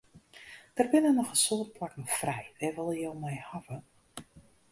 [0.77, 3.77] Der binne noch in soad plakken frij, wêr wolle jo my hawwe?